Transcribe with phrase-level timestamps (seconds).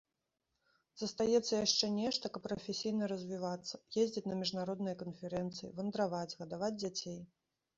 [1.01, 7.19] Застаецца яшчэ нешта, каб прафесійна развівацца, ездзіць на міжнародныя канферэнцыі, вандраваць, гадаваць дзяцей.